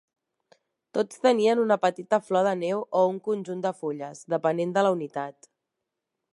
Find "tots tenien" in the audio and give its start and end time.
0.97-1.61